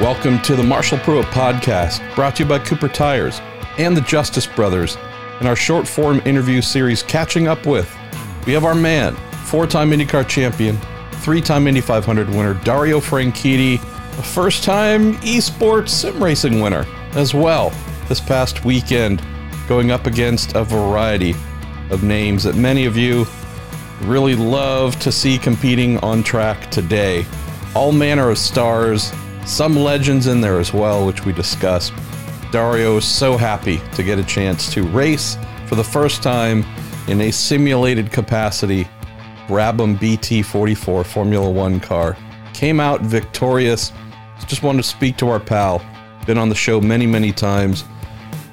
Welcome 0.00 0.40
to 0.42 0.54
the 0.54 0.62
Marshall 0.62 0.98
Pruett 0.98 1.24
podcast, 1.24 2.14
brought 2.14 2.36
to 2.36 2.44
you 2.44 2.48
by 2.48 2.60
Cooper 2.60 2.86
Tires 2.86 3.40
and 3.78 3.96
the 3.96 4.00
Justice 4.02 4.46
Brothers. 4.46 4.96
In 5.40 5.48
our 5.48 5.56
short 5.56 5.88
form 5.88 6.22
interview 6.24 6.62
series, 6.62 7.02
Catching 7.02 7.48
Up 7.48 7.66
With, 7.66 7.92
we 8.46 8.52
have 8.52 8.64
our 8.64 8.76
man, 8.76 9.16
four 9.46 9.66
time 9.66 9.90
IndyCar 9.90 10.28
champion, 10.28 10.78
three 11.14 11.40
time 11.40 11.66
Indy 11.66 11.80
500 11.80 12.28
winner, 12.28 12.54
Dario 12.62 13.00
Franchitti, 13.00 13.74
a 13.74 14.22
first 14.22 14.62
time 14.62 15.14
esports 15.16 15.88
sim 15.88 16.22
racing 16.22 16.60
winner 16.60 16.86
as 17.14 17.34
well 17.34 17.72
this 18.06 18.20
past 18.20 18.64
weekend, 18.64 19.20
going 19.66 19.90
up 19.90 20.06
against 20.06 20.54
a 20.54 20.62
variety 20.62 21.34
of 21.90 22.04
names 22.04 22.44
that 22.44 22.54
many 22.54 22.84
of 22.84 22.96
you 22.96 23.26
really 24.02 24.36
love 24.36 24.96
to 25.00 25.10
see 25.10 25.38
competing 25.38 25.98
on 25.98 26.22
track 26.22 26.70
today. 26.70 27.26
All 27.74 27.90
manner 27.90 28.30
of 28.30 28.38
stars, 28.38 29.12
some 29.48 29.74
legends 29.74 30.26
in 30.26 30.40
there 30.42 30.60
as 30.60 30.74
well, 30.74 31.06
which 31.06 31.24
we 31.24 31.32
discussed. 31.32 31.92
Dario 32.52 32.98
is 32.98 33.04
so 33.04 33.36
happy 33.36 33.80
to 33.94 34.02
get 34.02 34.18
a 34.18 34.24
chance 34.24 34.72
to 34.74 34.86
race 34.88 35.38
for 35.66 35.74
the 35.74 35.84
first 35.84 36.22
time 36.22 36.64
in 37.08 37.22
a 37.22 37.30
simulated 37.30 38.12
capacity 38.12 38.84
Brabham 39.46 39.96
BT44 39.96 41.06
Formula 41.06 41.50
One 41.50 41.80
car. 41.80 42.16
Came 42.52 42.78
out 42.78 43.00
victorious. 43.00 43.92
Just 44.46 44.62
wanted 44.62 44.82
to 44.82 44.88
speak 44.88 45.16
to 45.16 45.28
our 45.30 45.40
pal. 45.40 45.82
Been 46.26 46.36
on 46.36 46.50
the 46.50 46.54
show 46.54 46.80
many, 46.80 47.06
many 47.06 47.32
times 47.32 47.84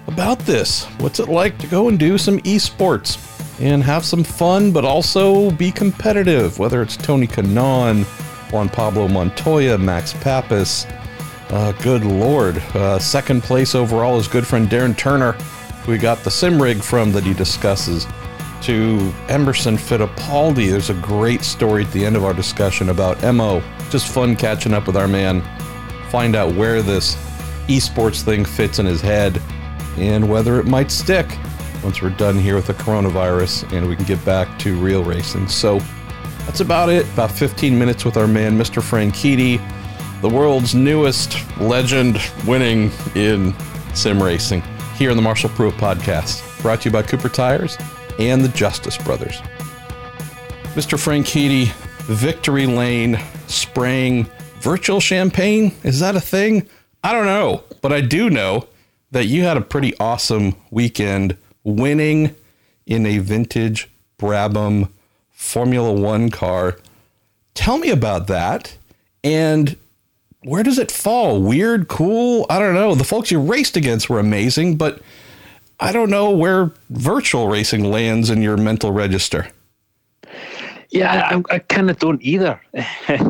about 0.08 0.40
this. 0.40 0.86
What's 1.00 1.20
it 1.20 1.28
like 1.28 1.58
to 1.60 1.68
go 1.68 1.90
and 1.90 2.00
do 2.00 2.18
some 2.18 2.40
esports 2.40 3.20
and 3.60 3.84
have 3.84 4.06
some 4.06 4.24
fun, 4.24 4.72
but 4.72 4.86
also 4.86 5.52
be 5.52 5.72
competitive? 5.72 6.58
Whether 6.58 6.82
it's 6.82 6.96
Tony 6.96 7.28
Kanaan, 7.28 8.06
Juan 8.52 8.70
Pablo 8.70 9.08
Montoya, 9.08 9.78
Max 9.78 10.14
Papis. 10.14 10.86
Uh, 11.50 11.72
good 11.84 12.04
lord. 12.04 12.58
Uh, 12.74 12.98
second 13.00 13.44
place 13.44 13.76
overall 13.76 14.20
is 14.20 14.28
good 14.28 14.46
friend 14.46 14.68
Darren 14.68 14.98
Turner, 14.98 15.34
who 15.84 15.92
we 15.92 15.98
got 15.98 16.20
the 16.24 16.32
sim 16.32 16.62
rig 16.62 16.82
from 16.82 17.12
that 17.12 17.24
he 17.24 17.34
discusses. 17.34 18.08
To 18.64 19.14
Emerson 19.28 19.78
Fittipaldi. 19.78 20.72
There's 20.72 20.90
a 20.90 20.96
great 20.96 21.44
story 21.44 21.84
at 21.84 21.92
the 21.92 22.04
end 22.04 22.16
of 22.16 22.24
our 22.24 22.34
discussion 22.34 22.90
about 22.90 23.22
Mo. 23.36 23.62
Just 23.92 24.08
fun 24.08 24.36
catching 24.36 24.74
up 24.74 24.88
with 24.88 24.98
our 24.98 25.08
man. 25.08 25.44
Find 26.10 26.36
out 26.36 26.56
where 26.56 26.82
this 26.82 27.16
esports 27.68 28.24
thing 28.24 28.46
fits 28.46 28.80
in 28.80 28.86
his 28.86 29.02
head 29.02 29.42
and 29.98 30.28
whether 30.30 30.60
it 30.60 30.66
might 30.66 30.92
stick 30.92 31.28
once 31.84 32.02
we're 32.02 32.10
done 32.10 32.38
here 32.38 32.56
with 32.56 32.68
the 32.68 32.74
coronavirus 32.74 33.72
and 33.72 33.88
we 33.88 33.96
can 33.96 34.06
get 34.06 34.24
back 34.26 34.58
to 34.60 34.76
real 34.78 35.04
racing. 35.04 35.48
So 35.48 35.80
that's 36.46 36.60
about 36.60 36.90
it. 36.90 37.06
About 37.14 37.32
15 37.32 37.78
minutes 37.78 38.06
with 38.06 38.18
our 38.18 38.28
man, 38.28 38.58
Mr. 38.58 38.82
Franchitti, 38.82 39.60
the 40.22 40.30
world's 40.30 40.74
newest 40.74 41.38
legend 41.60 42.20
winning 42.48 42.92
in 43.16 43.54
sim 43.94 44.22
racing 44.22 44.62
here 44.96 45.10
in 45.10 45.18
the 45.18 45.24
Marshall 45.24 45.50
Pruett 45.50 45.74
podcast. 45.74 46.62
Brought 46.62 46.82
to 46.82 46.90
you 46.90 46.94
by 46.94 47.02
Cooper 47.02 47.30
Tires 47.30 47.78
and 48.20 48.42
the 48.42 48.50
Justice 48.50 48.98
Brothers. 48.98 49.38
Mr. 50.74 50.98
Franchitti, 50.98 51.72
Victory 52.06 52.66
Lane 52.66 53.20
spraying 53.48 54.26
virtual 54.60 55.00
champagne. 55.00 55.74
Is 55.84 56.00
that 56.00 56.16
a 56.16 56.22
thing? 56.22 56.68
I 57.04 57.12
don't 57.12 57.26
know, 57.26 57.64
but 57.82 57.94
I 57.94 58.02
do 58.02 58.30
know 58.30 58.68
that 59.12 59.26
you 59.26 59.44
had 59.44 59.58
a 59.58 59.62
pretty 59.62 59.96
awesome 60.00 60.56
weekend 60.72 61.38
winning 61.64 62.36
in 62.86 63.06
a 63.06 63.20
vintage 63.20 63.90
Brabham 64.18 64.90
Formula 65.46 65.92
One 65.92 66.30
car. 66.30 66.78
Tell 67.54 67.78
me 67.78 67.90
about 67.90 68.28
that. 68.28 68.78
And 69.24 69.78
where 70.44 70.64
does 70.64 70.78
it 70.78 70.92
fall? 70.92 71.42
Weird, 71.42 71.88
cool? 71.88 72.46
I 72.50 72.60
don't 72.60 72.74
know. 72.74 72.96
The 72.96 73.04
folks 73.04 73.32
you 73.32 73.40
raced 73.40 73.78
against 73.78 74.10
were 74.10 74.20
amazing, 74.20 74.78
but 74.78 75.02
I 75.80 75.92
don't 75.92 76.10
know 76.10 76.30
where 76.32 76.72
virtual 76.90 77.48
racing 77.48 77.84
lands 77.84 78.30
in 78.30 78.42
your 78.42 78.58
mental 78.58 78.92
register. 78.92 79.48
Yeah, 80.90 81.42
I, 81.50 81.56
I 81.56 81.60
kind 81.60 81.90
of 81.90 82.00
don't 82.00 82.22
either. 82.22 82.60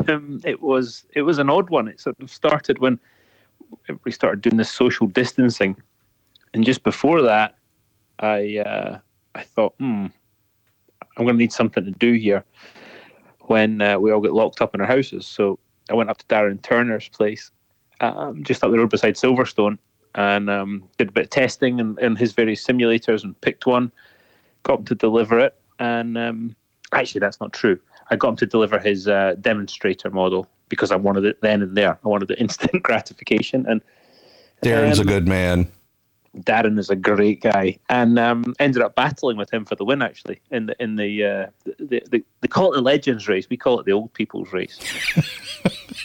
Um, 0.08 0.40
it 0.44 0.62
was 0.62 1.04
it 1.14 1.22
was 1.22 1.38
an 1.38 1.50
odd 1.50 1.68
one. 1.68 1.88
It 1.88 2.00
sort 2.00 2.16
of 2.20 2.30
started 2.30 2.78
when 2.78 2.98
we 4.04 4.12
started 4.12 4.40
doing 4.40 4.56
this 4.56 4.70
social 4.70 5.06
distancing, 5.06 5.76
and 6.54 6.64
just 6.64 6.82
before 6.82 7.22
that, 7.22 7.56
I 8.20 8.58
uh, 8.58 8.98
I 9.34 9.42
thought, 9.42 9.74
hmm, 9.78 10.06
I'm 11.16 11.24
going 11.24 11.36
to 11.36 11.38
need 11.38 11.52
something 11.52 11.84
to 11.84 11.90
do 11.92 12.12
here 12.12 12.44
when 13.42 13.80
uh, 13.80 13.98
we 13.98 14.12
all 14.12 14.20
get 14.20 14.32
locked 14.32 14.60
up 14.60 14.74
in 14.74 14.80
our 14.80 14.86
houses. 14.86 15.26
So 15.26 15.58
I 15.90 15.94
went 15.94 16.10
up 16.10 16.18
to 16.18 16.26
Darren 16.26 16.60
Turner's 16.62 17.08
place, 17.08 17.50
um, 18.00 18.42
just 18.42 18.62
up 18.62 18.70
the 18.70 18.78
road 18.78 18.90
beside 18.90 19.14
Silverstone, 19.14 19.78
and 20.14 20.50
um, 20.50 20.84
did 20.98 21.08
a 21.08 21.12
bit 21.12 21.24
of 21.24 21.30
testing 21.30 21.78
in, 21.78 21.96
in, 22.00 22.16
his 22.16 22.32
various 22.32 22.66
simulators 22.66 23.22
and 23.22 23.38
picked 23.40 23.66
one, 23.66 23.92
got 24.62 24.80
him 24.80 24.84
to 24.86 24.94
deliver 24.94 25.38
it. 25.38 25.54
And 25.78 26.16
um, 26.16 26.56
actually, 26.92 27.20
that's 27.20 27.40
not 27.40 27.52
true. 27.52 27.78
I 28.10 28.16
got 28.16 28.30
him 28.30 28.36
to 28.36 28.46
deliver 28.46 28.78
his 28.78 29.08
uh, 29.08 29.34
demonstrator 29.40 30.10
model 30.10 30.48
because 30.68 30.90
I 30.90 30.96
wanted 30.96 31.24
it 31.24 31.40
then 31.42 31.62
and 31.62 31.76
there. 31.76 31.98
I 32.04 32.08
wanted 32.08 32.28
the 32.28 32.38
instant 32.40 32.82
gratification. 32.82 33.66
And 33.66 33.82
Darren's 34.62 34.98
a 34.98 35.02
um, 35.02 35.08
good 35.08 35.28
man. 35.28 35.70
Darren 36.44 36.78
is 36.78 36.90
a 36.90 36.96
great 36.96 37.40
guy, 37.40 37.78
and 37.88 38.18
um, 38.18 38.54
ended 38.58 38.82
up 38.82 38.94
battling 38.94 39.36
with 39.36 39.52
him 39.52 39.64
for 39.64 39.74
the 39.74 39.84
win. 39.84 40.02
Actually, 40.02 40.40
in 40.50 40.66
the 40.66 40.82
in 40.82 40.96
the, 40.96 41.24
uh, 41.24 41.46
the, 41.78 42.02
the 42.10 42.24
they 42.40 42.48
call 42.48 42.72
it 42.72 42.76
the 42.76 42.82
legends 42.82 43.28
race. 43.28 43.46
We 43.48 43.56
call 43.56 43.80
it 43.80 43.86
the 43.86 43.92
old 43.92 44.12
people's 44.12 44.52
race. 44.52 44.78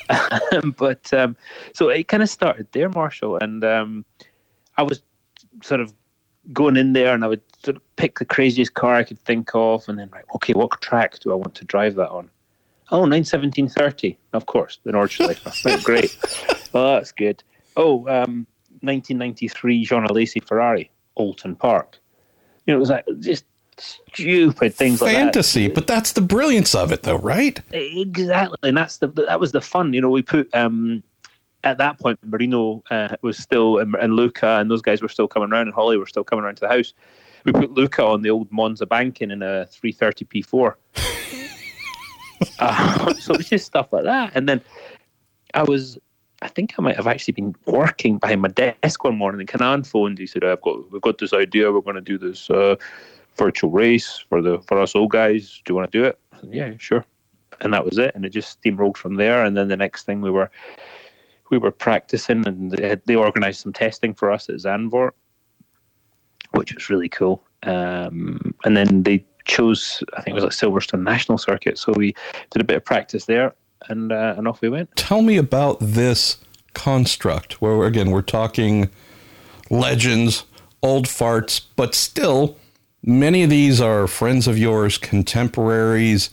but 0.78 1.14
um, 1.14 1.36
so 1.74 1.90
it 1.90 2.08
kind 2.08 2.24
of 2.24 2.30
started 2.30 2.68
there, 2.72 2.90
Marshall, 2.90 3.38
and 3.38 3.64
um, 3.64 4.06
I 4.78 4.84
was 4.84 5.02
sort 5.64 5.82
of 5.82 5.94
going 6.54 6.78
in 6.78 6.94
there, 6.94 7.14
and 7.14 7.24
I 7.24 7.28
would 7.28 7.42
sort 7.64 7.78
of 7.78 7.96
pick 7.96 8.20
the 8.20 8.26
craziest 8.26 8.74
car 8.74 8.96
I 8.96 9.04
could 9.04 9.20
think 9.20 9.52
of, 9.54 9.88
and 9.88 10.00
then 10.00 10.10
like, 10.12 10.26
okay, 10.36 10.54
what 10.54 10.82
track 10.82 11.20
do 11.20 11.32
I 11.32 11.36
want 11.36 11.56
to 11.56 11.66
drive 11.66 11.96
that 11.96 12.10
on? 12.10 12.30
Oh, 12.92 13.06
91730, 13.06 14.18
of 14.34 14.46
course, 14.48 14.80
the 14.84 14.92
Nordschleife. 14.92 15.84
Great. 15.84 16.18
Oh, 16.74 16.94
that's 16.94 17.12
good. 17.12 17.44
Oh, 17.76 18.08
um, 18.08 18.48
1993 18.82 19.86
Jean 19.86 20.06
Alesi 20.08 20.44
Ferrari, 20.44 20.92
Oulton 21.18 21.58
Park. 21.58 22.00
You 22.66 22.74
know, 22.74 22.78
it 22.78 22.80
was 22.80 22.90
like 22.90 23.06
just 23.20 23.46
stupid 23.78 24.74
things 24.74 25.00
Fantasy, 25.00 25.06
like 25.06 25.16
Fantasy, 25.16 25.68
but 25.68 25.88
that's 25.88 26.14
the 26.14 26.22
brilliance 26.22 26.76
of 26.76 26.92
it, 26.92 27.04
though, 27.04 27.18
right? 27.18 27.60
Exactly, 27.72 28.58
and 28.64 28.78
that's 28.78 28.98
the 28.98 29.08
that 29.08 29.40
was 29.40 29.52
the 29.52 29.62
fun. 29.62 29.94
You 29.94 30.02
know, 30.02 30.10
we 30.10 30.22
put 30.22 30.54
um, 30.54 31.04
at 31.64 31.78
that 31.78 32.00
point 32.00 32.20
Marino 32.24 32.84
uh, 32.92 33.16
was 33.22 33.38
still 33.38 33.78
and, 33.78 33.96
and 33.96 34.16
Luca 34.16 34.60
and 34.60 34.70
those 34.70 34.82
guys 34.82 35.02
were 35.02 35.10
still 35.10 35.28
coming 35.28 35.52
around, 35.52 35.68
and 35.68 35.74
Holly 35.74 35.98
were 35.98 36.06
still 36.06 36.24
coming 36.24 36.46
around 36.46 36.56
to 36.56 36.62
the 36.62 36.70
house. 36.70 36.94
We 37.44 37.52
put 37.52 37.72
Luca 37.72 38.06
on 38.06 38.22
the 38.22 38.30
old 38.30 38.52
Monza 38.52 38.86
banking 38.86 39.32
in 39.32 39.42
a 39.42 39.66
330 39.66 40.26
P4. 40.26 40.76
uh, 42.60 43.14
so 43.16 43.34
it's 43.34 43.50
just 43.50 43.66
stuff 43.66 43.92
like 43.92 44.04
that, 44.04 44.32
and 44.36 44.48
then 44.48 44.62
I 45.54 45.64
was 45.64 45.98
I 46.42 46.48
think 46.48 46.74
I 46.78 46.82
might 46.82 46.96
have 46.96 47.08
actually 47.08 47.34
been 47.34 47.56
working 47.66 48.18
behind 48.18 48.42
my 48.42 48.48
desk 48.50 49.04
one 49.04 49.18
morning, 49.18 49.42
and 49.42 49.50
Kanaan 49.50 49.86
phoned. 49.86 50.18
He 50.18 50.28
said, 50.28 50.44
"I've 50.44 50.62
got 50.62 50.92
we've 50.92 51.02
got 51.02 51.20
this 51.20 51.34
idea. 51.34 51.72
We're 51.72 51.82
going 51.82 51.96
to 51.96 52.02
do 52.02 52.18
this 52.18 52.50
uh, 52.50 52.76
virtual 53.38 53.70
race 53.70 54.24
for 54.30 54.42
the 54.42 54.60
for 54.68 54.80
us 54.80 54.96
old 54.96 55.12
guys. 55.12 55.62
Do 55.64 55.72
you 55.72 55.76
want 55.76 55.92
to 55.92 55.98
do 55.98 56.06
it?" 56.06 56.20
Said, 56.40 56.54
yeah, 56.54 56.74
sure. 56.78 57.06
And 57.62 57.74
that 57.74 57.86
was 57.86 58.00
it. 58.00 58.16
And 58.16 58.26
it 58.26 58.30
just 58.30 58.62
steamrolled 58.62 58.98
from 58.98 59.16
there. 59.16 59.46
And 59.46 59.56
then 59.56 59.68
the 59.68 59.78
next 59.78 60.06
thing 60.06 60.22
we 60.22 60.32
were 60.32 60.50
we 61.52 61.58
were 61.58 61.72
practicing, 61.72 62.48
and 62.48 62.72
they, 62.72 62.96
they 63.06 63.16
organised 63.16 63.62
some 63.62 63.74
testing 63.74 64.14
for 64.14 64.32
us 64.32 64.50
at 64.50 64.56
Zandvoort, 64.56 65.12
which 66.52 66.74
was 66.74 66.90
really 66.90 67.10
cool. 67.10 67.44
Um, 67.64 68.56
and 68.64 68.76
then 68.76 69.04
they 69.04 69.24
chose, 69.46 70.04
I 70.16 70.22
think 70.22 70.36
it 70.36 70.42
was 70.42 70.44
like 70.44 70.54
Silverstone 70.54 71.04
National 71.04 71.38
Circuit. 71.38 71.78
So 71.78 71.94
we 71.96 72.16
did 72.50 72.62
a 72.62 72.66
bit 72.66 72.78
of 72.78 72.86
practice 72.86 73.26
there, 73.26 73.54
and 73.90 74.12
uh, 74.12 74.36
and 74.38 74.48
off 74.48 74.62
we 74.62 74.70
went. 74.70 74.96
Tell 74.96 75.22
me 75.22 75.38
about 75.38 75.78
this 75.80 76.38
construct, 76.74 77.62
where 77.62 77.84
again 77.86 78.12
we're 78.12 78.22
talking 78.22 78.90
legends, 79.70 80.46
old 80.82 81.06
farts, 81.06 81.62
but 81.76 81.96
still 81.96 82.58
many 83.04 83.44
of 83.44 83.50
these 83.50 83.82
are 83.82 84.08
friends 84.08 84.48
of 84.48 84.58
yours, 84.58 84.98
contemporaries, 84.98 86.30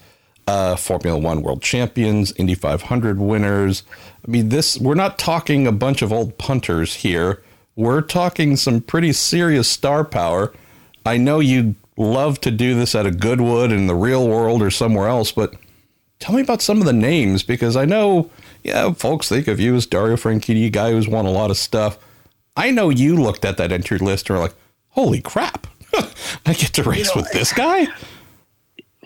uh, 0.47 0.77
Formula 0.77 1.19
One 1.19 1.43
world 1.43 1.63
champions, 1.63 2.33
Indy 2.37 2.55
500 2.55 3.19
winners. 3.19 3.83
I 4.27 4.31
mean, 4.31 4.49
this 4.49 4.79
we're 4.79 4.95
not 4.95 5.19
talking 5.19 5.67
a 5.67 5.73
bunch 5.73 6.03
of 6.03 6.13
old 6.13 6.39
punters 6.39 6.95
here. 6.95 7.43
We're 7.77 8.01
talking 8.01 8.57
some 8.57 8.81
pretty 8.81 9.13
serious 9.13 9.69
star 9.69 10.05
power. 10.05 10.53
I 11.07 11.17
know 11.17 11.39
you'd 11.39 11.77
love 11.97 12.41
to 12.41 12.51
do 12.51 12.75
this 12.75 12.95
at 12.95 13.07
a 13.07 13.11
Goodwood 13.11 13.73
in 13.73 13.87
the 13.87 13.95
real 13.95 14.27
world 14.29 14.63
or 14.63 14.71
somewhere 14.71 15.09
else, 15.09 15.33
but 15.33 15.55
tell 16.19 16.35
me 16.35 16.43
about 16.43 16.63
some 16.63 16.81
of 16.81 16.87
the 16.87 16.93
names 16.93 17.43
because 17.43 17.77
I 17.77 17.85
know, 17.85 18.31
yeah, 18.63 18.93
folks 18.93 19.29
think 19.29 19.49
of 19.49 19.61
you 19.61 19.75
as 19.75 19.87
Dario 19.87 20.17
Franchitti, 20.17 20.67
a 20.67 20.71
guy 20.71 20.91
who's 20.91 21.09
won 21.09 21.27
a 21.27 21.31
lot 21.31 21.51
of 21.51 21.57
stuff. 21.57 21.99
I 22.57 22.71
know 22.71 22.91
you 22.91 23.17
looked 23.17 23.45
at 23.45 23.57
that 23.59 23.73
entry 23.73 23.99
list 23.99 24.29
and 24.29 24.39
were 24.39 24.43
like, 24.43 24.55
holy 24.89 25.21
crap, 25.21 25.67
I 26.47 26.53
get 26.55 26.73
to 26.75 26.83
race 26.83 27.09
you 27.09 27.15
know, 27.15 27.23
with 27.23 27.33
this 27.33 27.53
guy. 27.53 27.87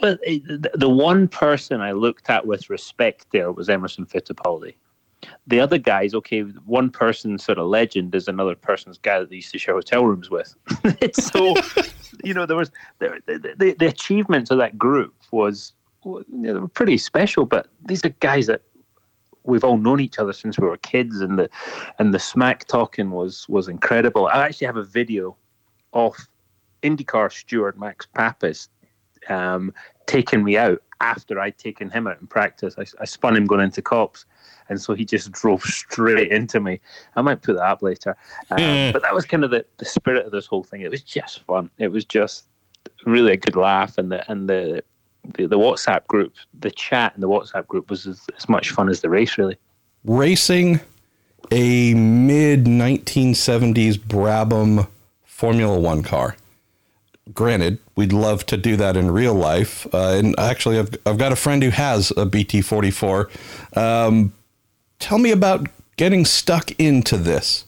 Well, 0.01 0.17
eh, 0.27 0.39
the 0.75 0.89
one 0.89 1.29
person 1.29 1.81
I 1.81 1.93
looked 1.93 2.31
at 2.31 2.47
with 2.47 2.71
respect 2.71 3.27
there 3.31 3.53
was 3.53 3.69
Emerson 3.69 4.07
Fittipaldi. 4.07 4.75
the 5.47 5.61
other 5.61 5.79
guys, 5.79 6.15
okay, 6.15 6.41
one 6.41 6.91
person's 6.91 7.45
sort 7.45 7.59
of 7.59 7.67
legend 7.67 8.15
is 8.15 8.27
another 8.27 8.55
person's 8.55 8.99
guy 8.99 9.21
that 9.21 9.29
they 9.29 9.37
used 9.37 9.53
to 9.53 9.59
share 9.59 9.75
hotel 9.75 10.05
rooms 10.05 10.31
with. 10.31 10.55
so, 11.13 11.55
you 12.25 12.33
know, 12.33 12.47
there 12.47 12.57
was 12.57 12.71
the, 12.99 13.21
the, 13.27 13.77
the 13.79 13.87
achievements 13.87 14.51
of 14.51 14.59
that 14.59 14.79
group 14.79 15.15
was, 15.31 15.75
you 16.05 16.25
know, 16.29 16.55
they 16.55 16.61
were 16.61 16.69
pretty 16.69 16.99
special. 16.99 17.47
But 17.47 17.69
these 17.87 18.05
are 18.05 18.11
guys 18.21 18.47
that 18.47 18.63
we've 19.45 19.65
all 19.65 19.79
known 19.79 20.01
each 20.01 20.19
other 20.19 20.33
since 20.33 20.59
we 20.59 20.67
were 20.67 20.77
kids, 20.77 21.21
and 21.21 21.39
the 21.39 21.49
and 21.99 22.13
the 22.13 22.19
smack 22.19 22.67
talking 22.67 23.11
was 23.11 23.49
was 23.49 23.69
incredible. 23.69 24.27
I 24.27 24.45
actually 24.45 24.67
have 24.67 24.77
a 24.77 24.85
video 24.85 25.37
of 25.93 26.17
IndyCar 26.83 27.33
steward 27.33 27.79
Max 27.79 28.07
Papis 28.07 28.69
um, 29.29 29.73
taking 30.07 30.43
me 30.43 30.57
out 30.57 30.83
after 31.01 31.39
I'd 31.41 31.59
taken 31.59 31.91
him 31.91 32.07
out 32.07 32.21
in 32.21 32.27
practice. 32.27 32.75
I, 32.79 32.85
I, 33.01 33.05
spun 33.05 33.37
him 33.37 33.47
going 33.47 33.61
into 33.61 33.83
Copse, 33.83 34.25
and 34.69 34.81
so 34.81 34.95
he 34.95 35.05
just 35.05 35.31
drove 35.33 35.63
straight 35.63 36.31
into 36.31 36.61
me. 36.61 36.81
I 37.17 37.23
might 37.23 37.43
put 37.43 37.57
that 37.57 37.65
up 37.67 37.83
later. 37.83 38.17
Um. 38.51 38.93
But 38.93 39.03
that 39.03 39.15
was 39.15 39.25
kind 39.25 39.45
of 39.45 39.51
the, 39.51 39.65
the 39.79 39.85
spirit 39.85 40.27
of 40.27 40.33
this 40.33 40.47
whole 40.47 40.63
thing. 40.63 40.83
It 40.83 40.91
was 40.91 41.03
just 41.03 41.41
fun. 41.41 41.71
It 41.79 41.89
was 41.89 42.05
just 42.05 42.47
really 43.05 43.33
a 43.33 43.37
good 43.37 43.57
laugh, 43.57 43.99
and 43.99 44.11
the 44.11 44.31
and 44.31 44.49
the 44.49 44.83
the, 45.37 45.47
the 45.47 45.59
WhatsApp 45.59 46.07
group, 46.07 46.35
the 46.61 46.71
chat 46.71 47.13
in 47.15 47.21
the 47.21 47.29
WhatsApp 47.29 47.67
group 47.67 47.91
was 47.91 48.07
as, 48.07 48.27
as 48.37 48.49
much 48.49 48.71
fun 48.71 48.89
as 48.89 49.01
the 49.01 49.09
race, 49.09 49.39
really. 49.39 49.57
Racing 50.05 50.81
a 51.51 51.95
mid 51.95 52.65
1970s 52.65 53.99
Brabham 53.99 54.89
Formula 55.25 55.79
One 55.79 56.03
car 56.03 56.37
granted, 57.33 57.79
we'd 57.97 58.13
love 58.13 58.45
to 58.47 58.57
do 58.57 58.77
that 58.77 58.97
in 58.97 59.11
real 59.11 59.35
life. 59.35 59.87
Uh, 59.93 60.15
and 60.17 60.39
actually, 60.39 60.79
I've, 60.79 60.95
I've 61.07 61.19
got 61.19 61.33
a 61.33 61.37
friend 61.37 61.63
who 61.63 61.71
has 61.71 62.11
a 62.13 62.27
BT44. 62.27 63.77
Um, 63.77 64.33
tell 64.99 65.19
me 65.19 65.31
about 65.31 65.69
getting 65.97 66.25
stuck 66.25 66.71
into 66.81 67.17
this. 67.17 67.65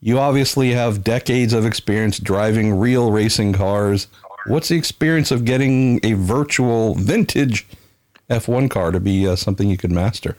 You 0.00 0.18
obviously 0.18 0.72
have 0.72 1.02
decades 1.02 1.52
of 1.52 1.66
experience 1.66 2.18
driving 2.18 2.78
real 2.78 3.10
racing 3.10 3.52
cars. 3.52 4.06
What's 4.48 4.68
the 4.68 4.76
experience 4.76 5.30
of 5.30 5.44
getting 5.44 6.00
a 6.02 6.14
virtual 6.14 6.94
vintage 6.94 7.66
F1 8.30 8.70
car 8.70 8.90
to 8.90 9.00
be 9.00 9.28
uh, 9.28 9.36
something 9.36 9.68
you 9.68 9.76
could 9.76 9.92
master? 9.92 10.36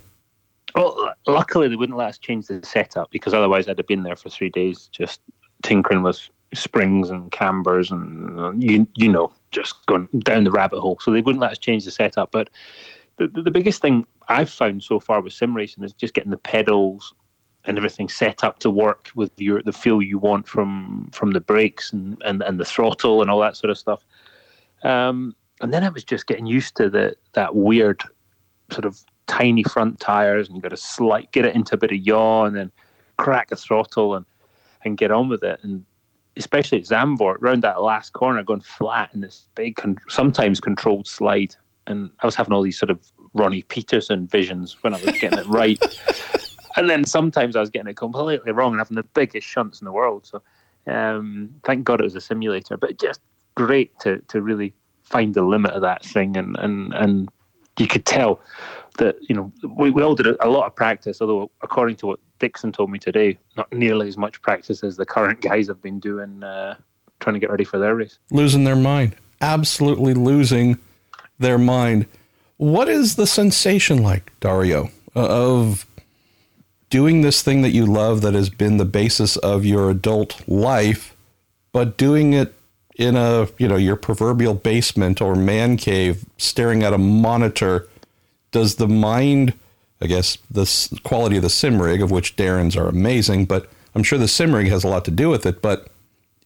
Well, 0.76 1.14
luckily 1.28 1.68
they 1.68 1.76
wouldn't 1.76 1.98
let 1.98 2.10
us 2.10 2.18
change 2.18 2.48
the 2.48 2.60
setup 2.64 3.12
because 3.12 3.34
otherwise 3.34 3.68
I'd 3.68 3.78
have 3.78 3.88
been 3.88 4.04
there 4.04 4.16
for 4.16 4.30
three 4.30 4.50
days 4.50 4.90
just 4.92 5.22
tinkering 5.62 6.04
with 6.04 6.28
springs 6.54 7.12
and 7.12 7.32
cambers 7.32 7.92
and 7.92 8.64
you 8.64 8.88
you 8.96 9.08
know 9.08 9.32
just 9.52 9.86
going 9.86 10.08
down 10.20 10.44
the 10.44 10.52
rabbit 10.52 10.80
hole. 10.80 10.98
So 11.02 11.12
they 11.12 11.22
wouldn't 11.22 11.42
let 11.42 11.52
us 11.52 11.60
change 11.60 11.86
the 11.86 11.92
setup. 11.92 12.32
But 12.32 12.50
the, 13.18 13.28
the 13.28 13.52
biggest 13.52 13.82
thing 13.82 14.06
I've 14.28 14.50
found 14.50 14.84
so 14.84 15.00
far 15.00 15.22
with 15.22 15.34
sim 15.34 15.56
racing 15.56 15.84
is 15.84 15.94
just 15.94 16.14
getting 16.14 16.32
the 16.32 16.38
pedals 16.38 17.14
and 17.66 17.78
everything 17.78 18.10
set 18.10 18.44
up 18.44 18.60
to 18.60 18.70
work 18.70 19.10
with 19.16 19.32
your 19.38 19.62
the 19.62 19.74
feel 19.74 20.02
you 20.02 20.18
want 20.18 20.48
from 20.48 21.10
from 21.12 21.32
the 21.32 21.42
brakes 21.42 21.92
and, 21.92 22.22
and, 22.26 22.42
and 22.42 22.60
the 22.60 22.66
throttle 22.66 23.22
and 23.22 23.30
all 23.30 23.40
that 23.40 23.58
sort 23.58 23.70
of 23.70 23.78
stuff. 23.78 24.06
Um, 24.84 25.36
and 25.62 25.74
then 25.74 25.84
I 25.84 25.90
was 25.90 26.04
just 26.04 26.28
getting 26.28 26.46
used 26.46 26.76
to 26.78 26.90
the 26.90 27.16
that 27.34 27.56
weird 27.56 28.02
sort 28.72 28.86
of 28.86 29.04
tiny 29.28 29.64
front 29.64 30.00
tires, 30.00 30.48
and 30.48 30.56
you 30.56 30.62
got 30.62 30.70
to 30.70 30.78
slight 30.78 31.32
get 31.32 31.46
it 31.46 31.56
into 31.56 31.76
a 31.76 31.78
bit 31.78 31.92
of 31.92 31.98
yaw, 31.98 32.46
and 32.46 32.56
then 32.56 32.72
crack 33.18 33.50
the 33.50 33.56
throttle 33.56 34.16
and 34.16 34.26
and 34.86 34.98
get 34.98 35.12
on 35.12 35.28
with 35.28 35.44
it. 35.44 35.60
And 35.64 35.86
especially 36.38 36.80
at 36.80 36.86
Zandvoort, 36.86 37.42
around 37.42 37.64
that 37.64 37.82
last 37.82 38.14
corner, 38.14 38.42
going 38.44 38.62
flat 38.62 39.10
in 39.14 39.22
this 39.22 39.48
big, 39.56 39.80
sometimes 40.08 40.60
controlled 40.60 41.08
slide. 41.08 41.56
And 41.88 42.10
I 42.22 42.26
was 42.26 42.36
having 42.36 42.54
all 42.54 42.62
these 42.62 42.80
sort 42.80 42.92
of 42.92 43.12
Ronnie 43.34 43.64
Peterson 43.64 44.28
visions 44.28 44.78
when 44.82 44.94
I 44.94 45.04
was 45.04 45.20
getting 45.20 45.40
it 45.40 45.48
right. 45.48 45.80
and 46.76 46.90
then 46.90 47.04
sometimes 47.04 47.56
I 47.56 47.60
was 47.60 47.70
getting 47.70 47.90
it 47.90 47.98
completely 47.98 48.52
wrong 48.52 48.72
and 48.72 48.80
having 48.80 48.96
the 48.96 49.04
biggest 49.04 49.48
shunts 49.48 49.82
in 49.82 49.86
the 49.86 49.92
world. 49.92 50.26
So 50.26 50.42
um, 50.88 51.50
thank 51.64 51.84
God 51.84 52.02
it 52.02 52.04
was 52.04 52.16
a 52.16 52.22
simulator. 52.22 52.78
But 52.78 53.00
just 53.00 53.22
great 53.56 53.98
to, 54.00 54.20
to 54.28 54.42
really 54.42 54.74
find 55.04 55.34
the 55.34 55.42
limit 55.42 55.72
of 55.72 55.82
that 55.82 56.04
thing. 56.04 56.38
And, 56.38 56.56
and, 56.60 56.94
and 56.94 57.30
you 57.78 57.88
could 57.88 58.06
tell 58.06 58.42
that, 58.98 59.18
you 59.28 59.36
know, 59.36 59.52
we, 59.76 59.90
we 59.90 60.04
all 60.04 60.16
did 60.16 60.28
a 60.40 60.50
lot 60.50 60.68
of 60.68 60.76
practice, 60.76 61.22
although 61.22 61.52
according 61.62 61.96
to 61.98 62.08
what 62.08 62.20
Dixon 62.40 62.72
told 62.72 62.92
me 62.92 63.00
today, 63.00 63.38
not 63.58 63.72
nearly 63.74 64.08
as 64.08 64.18
much 64.18 64.42
practice 64.42 64.84
as 64.84 64.98
the 64.98 65.06
current 65.06 65.42
guys 65.50 65.68
have 65.68 65.82
been 65.82 66.00
doing, 66.00 66.44
uh, 66.44 66.76
trying 67.20 67.34
to 67.34 67.40
get 67.40 67.50
ready 67.50 67.64
for 67.64 67.80
their 67.80 67.96
race. 67.96 68.20
Losing 68.32 68.64
their 68.64 68.76
mind, 68.76 69.16
absolutely 69.42 70.14
losing 70.14 70.78
their 71.40 71.58
mind. 71.58 72.06
What 72.58 72.90
is 72.90 73.16
the 73.16 73.28
sensation 73.28 74.04
like, 74.04 74.34
Dario, 74.42 74.92
of 75.16 75.86
doing 76.90 77.22
this 77.22 77.42
thing 77.42 77.62
that 77.62 77.72
you 77.72 77.86
love 77.86 78.22
that 78.22 78.34
has 78.34 78.50
been 78.50 78.78
the 78.78 78.86
basis 78.86 79.38
of 79.38 79.66
your 79.66 79.90
adult 79.90 80.48
life, 80.48 81.16
but 81.72 81.98
doing 81.98 82.34
it 82.34 82.54
in 82.96 83.16
a, 83.16 83.48
you 83.58 83.68
know, 83.68 83.78
your 83.78 83.96
proverbial 83.96 84.54
basement 84.54 85.22
or 85.22 85.36
man 85.36 85.78
cave, 85.78 86.26
staring 86.38 86.84
at 86.84 86.94
a 86.94 86.98
monitor? 86.98 87.88
Does 88.52 88.76
the 88.76 88.88
mind 88.88 89.54
I 90.02 90.08
guess 90.08 90.38
the 90.50 91.00
quality 91.04 91.38
of 91.38 91.44
the 91.44 91.50
sim 91.50 91.82
rig, 91.82 92.02
of 92.02 92.12
which 92.12 92.36
Darren's 92.36 92.78
are 92.78 92.88
amazing, 92.88 93.46
but 93.46 93.70
I'm 93.94 94.04
sure 94.04 94.18
the 94.18 94.28
sim 94.28 94.56
rig 94.56 94.68
has 94.68 94.84
a 94.84 94.88
lot 94.88 95.06
to 95.06 95.12
do 95.12 95.30
with 95.30 95.46
it. 95.46 95.62
But 95.62 95.90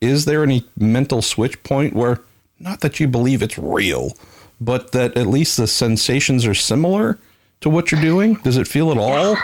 is 0.01 0.25
there 0.25 0.43
any 0.43 0.65
mental 0.77 1.21
switch 1.21 1.61
point 1.63 1.93
where, 1.93 2.19
not 2.59 2.81
that 2.81 2.99
you 2.99 3.07
believe 3.07 3.43
it's 3.43 3.57
real, 3.57 4.17
but 4.59 4.91
that 4.93 5.15
at 5.15 5.27
least 5.27 5.57
the 5.57 5.67
sensations 5.67 6.45
are 6.45 6.55
similar 6.55 7.19
to 7.61 7.69
what 7.69 7.91
you're 7.91 8.01
doing? 8.01 8.35
Does 8.35 8.57
it 8.57 8.67
feel 8.67 8.91
at 8.91 8.97
all? 8.97 9.37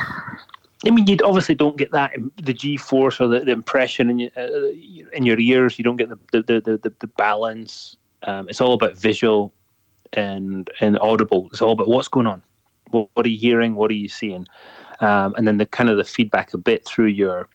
I 0.86 0.92
mean, 0.92 1.08
you 1.08 1.18
obviously 1.24 1.56
don't 1.56 1.78
get 1.78 1.92
that 1.92 2.14
the 2.38 2.54
G 2.54 2.78
force 2.78 3.20
or 3.20 3.28
the, 3.28 3.42
the 3.42 3.52
impression 3.52 4.10
in 4.10 4.20
your, 4.20 4.32
uh, 4.38 4.70
in 5.14 5.26
your 5.26 5.38
ears. 5.40 5.78
You 5.78 5.84
don't 5.84 5.98
get 5.98 6.10
the 6.10 6.18
the 6.32 6.62
the, 6.62 6.78
the, 6.78 6.94
the 7.00 7.08
balance. 7.08 7.98
Um, 8.24 8.48
it's 8.50 8.62
all 8.62 8.74
about 8.74 8.98
visual 8.98 9.54
and 10.14 10.70
and 10.80 10.98
audible. 11.00 11.50
It's 11.52 11.62
all 11.62 11.74
about 11.74 11.90
what's 11.90 12.08
going 12.08 12.28
on 12.28 12.42
what, 12.92 13.10
what 13.14 13.26
are 13.26 13.30
you 13.30 13.38
hearing? 13.38 13.76
What 13.76 13.92
are 13.92 13.96
you 13.96 14.10
seeing? 14.10 14.48
Um, 15.00 15.34
and 15.38 15.48
then 15.48 15.58
the 15.58 15.66
kind 15.66 15.90
of 15.90 15.98
the 15.98 16.04
feedback 16.04 16.54
a 16.54 16.58
bit 16.58 16.86
through 16.86 17.08
your 17.08 17.48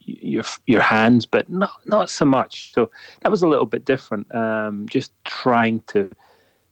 your 0.00 0.44
your 0.66 0.80
hands, 0.80 1.26
but 1.26 1.50
not 1.50 1.72
not 1.84 2.08
so 2.08 2.24
much. 2.24 2.72
So 2.72 2.90
that 3.20 3.30
was 3.30 3.42
a 3.42 3.48
little 3.48 3.66
bit 3.66 3.84
different. 3.84 4.32
Um, 4.34 4.86
just 4.88 5.12
trying 5.24 5.80
to, 5.88 6.10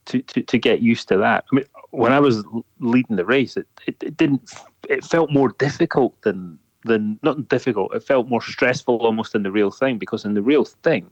to 0.06 0.22
to 0.22 0.42
to 0.42 0.58
get 0.58 0.80
used 0.80 1.08
to 1.08 1.18
that. 1.18 1.44
I 1.52 1.56
mean, 1.56 1.66
when 1.90 2.12
I 2.12 2.20
was 2.20 2.44
leading 2.80 3.16
the 3.16 3.24
race, 3.24 3.56
it, 3.56 3.66
it, 3.86 3.96
it 4.02 4.16
didn't. 4.16 4.52
It 4.88 5.04
felt 5.04 5.30
more 5.30 5.50
difficult 5.58 6.20
than 6.22 6.58
than 6.84 7.18
not 7.22 7.48
difficult. 7.48 7.94
It 7.94 8.02
felt 8.02 8.28
more 8.28 8.42
stressful 8.42 8.96
almost 8.98 9.32
than 9.32 9.42
the 9.42 9.50
real 9.50 9.70
thing 9.70 9.98
because 9.98 10.24
in 10.24 10.34
the 10.34 10.42
real 10.42 10.64
thing, 10.64 11.10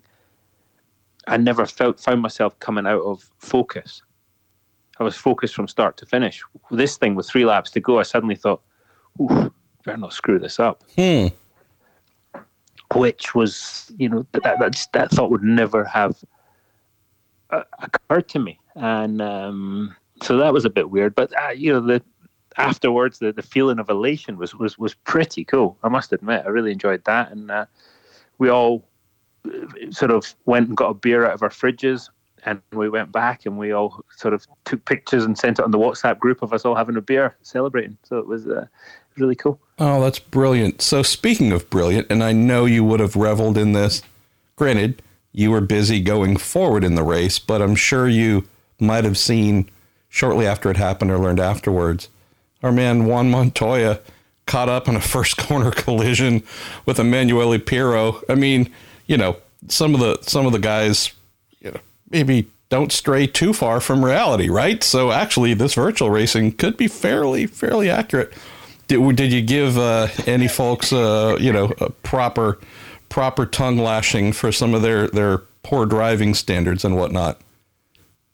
I 1.27 1.37
never 1.37 1.67
felt 1.67 2.01
found 2.01 2.23
myself 2.23 2.59
coming 2.61 2.87
out 2.87 3.03
of 3.03 3.31
focus. 3.39 4.03
I 5.01 5.03
was 5.03 5.17
focused 5.17 5.55
from 5.55 5.67
start 5.67 5.97
to 5.99 6.07
finish. 6.07 6.43
This 6.71 6.97
thing 6.97 7.15
with 7.15 7.29
three 7.29 7.45
laps 7.45 7.71
to 7.73 7.81
go, 7.81 7.99
I 7.99 8.05
suddenly 8.05 8.37
thought, 8.37 8.63
"Ooh, 9.21 9.53
better 9.85 9.99
not 9.99 10.13
screw 10.13 10.39
this 10.39 10.61
up." 10.61 10.83
Hmm. 10.97 11.29
Which 12.95 13.35
was, 13.35 13.91
you 13.97 14.09
know, 14.09 14.27
that 14.33 14.43
that, 14.43 14.87
that 14.93 15.11
thought 15.11 15.31
would 15.31 15.43
never 15.43 15.85
have 15.85 16.17
uh, 17.51 17.63
occurred 17.81 18.29
to 18.29 18.39
me, 18.39 18.61
and 18.77 19.21
um, 19.21 19.97
so 20.23 20.37
that 20.39 20.53
was 20.53 20.65
a 20.65 20.71
bit 20.71 20.91
weird. 20.91 21.15
But 21.15 21.33
uh, 21.41 21.51
you 21.51 21.73
know, 21.73 21.81
the 21.81 22.03
afterwards, 22.57 23.19
the, 23.19 23.33
the 23.33 23.43
feeling 23.43 23.79
of 23.79 23.89
elation 23.89 24.37
was 24.37 24.55
was 24.55 24.79
was 24.79 24.95
pretty 24.95 25.45
cool. 25.45 25.77
I 25.83 25.89
must 25.89 26.13
admit, 26.13 26.45
I 26.45 26.49
really 26.49 26.73
enjoyed 26.73 27.05
that, 27.05 27.33
and 27.33 27.51
uh, 27.51 27.67
we 28.39 28.49
all 28.49 28.85
uh, 29.47 29.91
sort 29.91 30.11
of 30.11 30.35
went 30.45 30.69
and 30.69 30.77
got 30.77 30.91
a 30.91 30.95
beer 30.95 31.27
out 31.27 31.35
of 31.35 31.43
our 31.43 31.51
fridges 31.51 32.09
and 32.47 32.61
we 32.73 32.89
went 32.89 33.11
back 33.11 33.47
and 33.47 33.59
we 33.59 33.73
all 33.73 34.05
sort 34.17 34.35
of 34.35 34.47
took 34.65 34.85
pictures 34.85 35.25
and 35.25 35.37
sent 35.39 35.59
it 35.59 35.65
on 35.65 35.71
the 35.71 35.79
WhatsApp 35.79 36.19
group 36.19 36.43
of 36.43 36.53
us 36.53 36.65
all 36.65 36.75
having 36.75 36.97
a 36.97 37.01
beer 37.01 37.37
celebrating. 37.43 37.97
So 38.03 38.19
it 38.19 38.27
was 38.27 38.47
uh, 38.47 38.67
really 39.17 39.35
cool. 39.35 39.59
Oh, 39.79 40.03
that's 40.03 40.19
brilliant. 40.19 40.83
So 40.83 41.03
speaking 41.03 41.53
of 41.53 41.69
brilliant, 41.71 42.07
and 42.11 42.23
I 42.23 42.33
know 42.33 42.67
you 42.67 42.85
would 42.85 43.01
have 43.01 43.17
reveled 43.17 43.57
in 43.59 43.73
this. 43.73 44.03
Granted, 44.57 45.03
you 45.33 45.51
were 45.51 45.61
busy 45.61 46.01
going 46.01 46.37
forward 46.37 46.85
in 46.85 46.95
the 46.95 47.03
race, 47.03 47.39
but 47.39 47.61
I'm 47.61 47.75
sure 47.75 48.09
you 48.09 48.47
might 48.79 49.05
have 49.05 49.19
seen 49.19 49.71
shortly 50.15 50.47
after 50.47 50.71
it 50.71 50.77
happened 50.77 51.11
or 51.11 51.19
learned 51.19 51.41
afterwards. 51.41 52.09
Our 52.63 52.71
man 52.71 53.05
Juan 53.07 53.33
Montoya 53.33 53.99
caught 54.47 54.69
up 54.69 54.87
in 54.87 54.95
a 54.95 55.01
first 55.15 55.37
corner 55.37 55.73
collision 55.73 56.45
with 56.87 57.01
Emanuele 57.01 57.59
Pirro. 57.59 58.23
I 58.29 58.37
mean, 58.37 58.71
you 59.07 59.17
know, 59.17 59.37
some 59.67 59.93
of 59.93 60.01
the 60.01 60.17
some 60.23 60.47
of 60.47 60.53
the 60.53 60.61
guys, 60.61 61.13
you 61.61 61.73
know, 61.73 61.81
maybe 62.11 62.49
don't 62.69 62.93
stray 62.93 63.27
too 63.27 63.53
far 63.53 63.81
from 63.81 64.05
reality, 64.05 64.49
right? 64.49 64.85
So 64.85 65.11
actually, 65.11 65.53
this 65.55 65.75
virtual 65.75 66.11
racing 66.11 66.53
could 66.53 66.77
be 66.77 66.87
fairly 66.87 67.47
fairly 67.49 67.91
accurate. 67.91 68.33
Did, 68.87 69.17
did 69.17 69.33
you 69.33 69.43
give 69.43 69.77
uh, 69.79 70.09
any 70.27 70.47
folks, 70.47 70.93
uh, 70.93 71.37
you 71.41 71.53
know, 71.53 71.73
a 71.81 71.91
proper 71.91 72.61
proper 73.09 73.47
tongue 73.47 73.79
lashing 73.79 74.33
for 74.33 74.53
some 74.53 74.75
of 74.75 74.83
their 74.83 75.09
their 75.09 75.39
poor 75.65 75.87
driving 75.87 76.35
standards 76.35 76.85
and 76.85 76.97
whatnot? 76.97 77.41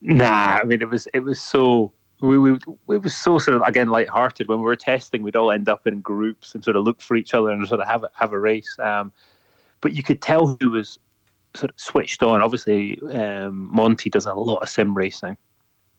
Nah, 0.03 0.59
I 0.61 0.65
mean 0.65 0.81
it 0.81 0.89
was 0.89 1.07
it 1.13 1.21
was 1.21 1.41
so 1.41 1.93
we, 2.21 2.39
we 2.39 2.59
we 2.87 2.99
was 2.99 3.17
so 3.17 3.39
sort 3.39 3.57
of 3.57 3.63
again 3.63 3.89
light-hearted 3.89 4.49
when 4.49 4.59
we 4.59 4.65
were 4.65 4.77
testing. 4.77 5.23
We'd 5.23 5.37
all 5.37 5.51
end 5.51 5.69
up 5.69 5.87
in 5.87 6.01
groups 6.01 6.55
and 6.55 6.65
sort 6.65 6.77
of 6.77 6.85
look 6.85 7.01
for 7.01 7.17
each 7.17 7.35
other 7.35 7.51
and 7.51 7.67
sort 7.67 7.81
of 7.81 7.87
have 7.87 8.05
a, 8.05 8.11
have 8.15 8.33
a 8.33 8.39
race. 8.39 8.77
Um, 8.79 9.13
but 9.81 9.93
you 9.93 10.03
could 10.03 10.21
tell 10.21 10.57
who 10.61 10.71
was 10.71 10.99
sort 11.55 11.71
of 11.71 11.81
switched 11.81 12.23
on. 12.23 12.43
Obviously, 12.43 13.01
um, 13.13 13.69
Monty 13.73 14.11
does 14.11 14.27
a 14.27 14.35
lot 14.35 14.63
of 14.63 14.69
sim 14.69 14.95
racing. 14.95 15.37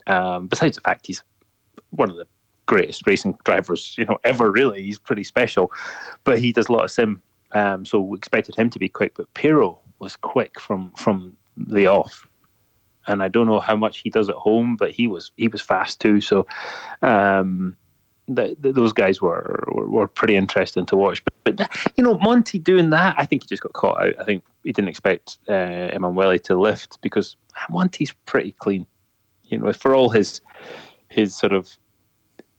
Um, 0.08 0.48
besides 0.48 0.78
the 0.78 0.82
fact 0.82 1.08
he's 1.08 1.24
one 1.92 2.10
of 2.10 2.16
the 2.16 2.28
greatest 2.66 3.06
racing 3.06 3.38
drivers 3.44 3.96
you 3.98 4.06
know 4.06 4.18
ever. 4.24 4.52
Really, 4.52 4.84
he's 4.84 5.00
pretty 5.00 5.24
special. 5.24 5.72
But 6.24 6.40
he 6.40 6.52
does 6.52 6.70
a 6.70 6.72
lot 6.72 6.86
of 6.86 6.92
sim, 6.92 7.22
um, 7.52 7.86
so 7.86 8.00
we 8.00 8.18
expected 8.18 8.56
him 8.56 8.70
to 8.72 8.80
be 8.80 8.90
quick. 8.90 9.14
But 9.16 9.32
Pirro 9.34 9.80
was 10.00 10.16
quick 10.16 10.60
from 10.60 10.92
from 10.98 11.36
the 11.58 11.88
off 11.88 12.28
and 13.08 13.24
I 13.24 13.28
don't 13.28 13.48
know 13.48 13.60
how 13.60 13.76
much 13.76 14.00
he 14.00 14.10
does 14.10 14.30
at 14.30 14.36
home, 14.36 14.76
but 14.76 14.92
he 14.92 15.08
was 15.08 15.32
he 15.38 15.48
was 15.48 15.62
fast 15.62 16.00
too. 16.00 16.22
So 16.22 16.46
um, 17.02 17.76
the, 18.28 18.56
the, 18.60 18.72
those 18.72 18.94
guys 18.94 19.22
were, 19.22 19.64
were, 19.68 19.88
were 19.88 20.08
pretty 20.08 20.36
interesting 20.36 20.86
to 20.88 20.96
watch. 20.96 21.24
But, 21.24 21.58
but, 21.58 21.92
you 21.98 22.04
know, 22.04 22.18
Monty 22.20 22.60
doing 22.60 22.92
that, 22.92 23.16
I 23.18 23.26
think 23.26 23.44
he 23.44 23.48
just 23.48 23.64
got 23.64 23.74
caught 23.74 24.02
out. 24.02 24.14
I 24.20 24.24
think 24.24 24.44
he 24.64 24.72
didn't 24.72 24.90
expect 24.90 25.38
uh, 25.50 25.90
Emanuele 25.94 26.40
to 26.40 26.60
lift 26.60 27.00
because 27.02 27.36
Monty's 27.70 28.14
pretty 28.26 28.54
clean. 28.54 28.86
You 29.46 29.58
know, 29.58 29.74
for 29.74 29.94
all 29.94 30.10
his 30.10 30.42
his 31.10 31.36
sort 31.36 31.52
of 31.52 31.70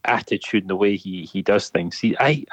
attitude 0.05 0.65
and 0.65 0.71
the 0.71 0.77
way 0.77 0.97
he 0.97 1.25
he 1.25 1.43
does 1.43 1.69
things. 1.69 1.99
He, 1.99 2.17
I 2.19 2.45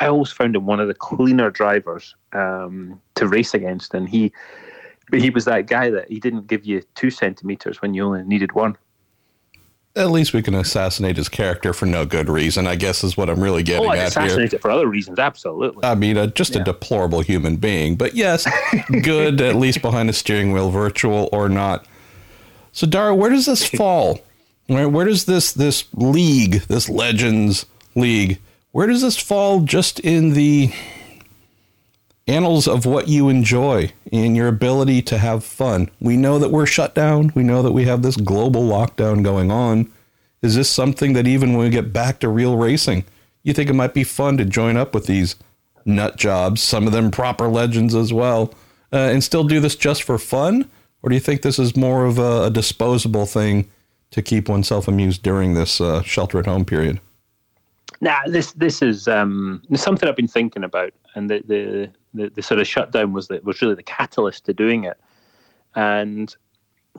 I 0.00 0.06
always 0.06 0.32
found 0.32 0.56
him 0.56 0.66
one 0.66 0.80
of 0.80 0.88
the 0.88 0.94
cleaner 0.94 1.50
drivers 1.50 2.14
um, 2.32 3.00
to 3.16 3.26
race 3.26 3.52
against, 3.52 3.92
and 3.92 4.08
he 4.08 4.32
but 5.12 5.20
he 5.20 5.28
was 5.28 5.44
that 5.44 5.66
guy 5.66 5.90
that 5.90 6.08
he 6.08 6.18
didn't 6.18 6.46
give 6.46 6.64
you 6.64 6.82
two 6.94 7.10
centimeters 7.10 7.82
when 7.82 7.92
you 7.92 8.02
only 8.02 8.24
needed 8.24 8.52
one. 8.52 8.78
At 9.94 10.10
least 10.10 10.32
we 10.32 10.40
can 10.40 10.54
assassinate 10.54 11.18
his 11.18 11.28
character 11.28 11.74
for 11.74 11.84
no 11.84 12.06
good 12.06 12.30
reason. 12.30 12.66
I 12.66 12.76
guess 12.76 13.04
is 13.04 13.14
what 13.14 13.28
I'm 13.28 13.38
really 13.38 13.62
getting 13.62 13.90
oh, 13.90 13.92
at 13.92 14.08
assassinate 14.08 14.52
here. 14.52 14.56
it 14.56 14.62
for 14.62 14.70
other 14.70 14.86
reasons, 14.86 15.18
absolutely. 15.18 15.84
I 15.84 15.96
mean, 15.96 16.16
uh, 16.16 16.28
just 16.28 16.54
yeah. 16.54 16.62
a 16.62 16.64
deplorable 16.64 17.20
human 17.20 17.56
being, 17.56 17.96
but 17.96 18.14
yes, 18.14 18.48
good 19.02 19.42
at 19.42 19.56
least 19.56 19.82
behind 19.82 20.08
the 20.08 20.14
steering 20.14 20.52
wheel, 20.52 20.70
virtual 20.70 21.28
or 21.30 21.50
not. 21.50 21.86
So, 22.72 22.86
Dara, 22.86 23.14
where 23.14 23.28
does 23.28 23.44
this 23.44 23.68
fall? 23.68 24.18
Where, 24.66 24.88
where 24.88 25.04
does 25.04 25.26
this 25.26 25.52
this 25.52 25.84
league, 25.92 26.62
this 26.68 26.88
Legends 26.88 27.66
league, 27.94 28.40
where 28.70 28.86
does 28.86 29.02
this 29.02 29.18
fall? 29.18 29.60
Just 29.60 30.00
in 30.00 30.32
the 30.32 30.72
annals 32.26 32.68
of 32.68 32.86
what 32.86 33.08
you 33.08 33.28
enjoy 33.28 33.92
and 34.12 34.36
your 34.36 34.48
ability 34.48 35.02
to 35.02 35.18
have 35.18 35.44
fun. 35.44 35.90
We 36.00 36.16
know 36.16 36.38
that 36.38 36.50
we're 36.50 36.66
shut 36.66 36.94
down. 36.94 37.32
We 37.34 37.42
know 37.42 37.62
that 37.62 37.72
we 37.72 37.84
have 37.84 38.02
this 38.02 38.16
global 38.16 38.62
lockdown 38.62 39.22
going 39.24 39.50
on. 39.50 39.90
Is 40.40 40.54
this 40.54 40.70
something 40.70 41.12
that 41.12 41.26
even 41.26 41.52
when 41.52 41.64
we 41.64 41.70
get 41.70 41.92
back 41.92 42.20
to 42.20 42.28
real 42.28 42.56
racing, 42.56 43.04
you 43.42 43.52
think 43.52 43.70
it 43.70 43.74
might 43.74 43.94
be 43.94 44.04
fun 44.04 44.36
to 44.38 44.44
join 44.44 44.76
up 44.76 44.94
with 44.94 45.06
these 45.06 45.36
nut 45.84 46.16
jobs, 46.16 46.60
some 46.60 46.86
of 46.86 46.92
them 46.92 47.10
proper 47.10 47.48
legends 47.48 47.94
as 47.94 48.12
well, 48.12 48.52
uh, 48.92 48.96
and 48.96 49.24
still 49.24 49.44
do 49.44 49.60
this 49.60 49.76
just 49.76 50.02
for 50.02 50.18
fun? 50.18 50.68
Or 51.02 51.08
do 51.08 51.14
you 51.16 51.20
think 51.20 51.42
this 51.42 51.58
is 51.58 51.76
more 51.76 52.04
of 52.04 52.18
a, 52.18 52.44
a 52.44 52.50
disposable 52.50 53.26
thing 53.26 53.68
to 54.12 54.22
keep 54.22 54.48
oneself 54.48 54.86
amused 54.86 55.22
during 55.22 55.54
this 55.54 55.80
uh, 55.80 56.02
shelter 56.02 56.38
at 56.38 56.46
home 56.46 56.64
period? 56.64 57.00
Nah, 58.02 58.18
this 58.26 58.50
this 58.54 58.82
is 58.82 59.06
um, 59.06 59.62
something 59.76 60.08
I've 60.08 60.16
been 60.16 60.26
thinking 60.26 60.64
about, 60.64 60.92
and 61.14 61.30
the, 61.30 61.40
the 61.46 61.88
the, 62.12 62.30
the 62.30 62.42
sort 62.42 62.58
of 62.58 62.66
shutdown 62.66 63.12
was 63.12 63.28
that 63.28 63.44
was 63.44 63.62
really 63.62 63.76
the 63.76 63.82
catalyst 63.84 64.44
to 64.46 64.52
doing 64.52 64.82
it. 64.82 64.98
And 65.76 66.34